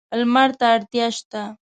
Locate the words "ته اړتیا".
0.59-1.07